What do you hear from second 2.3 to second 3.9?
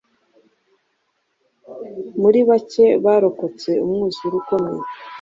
bake barokotse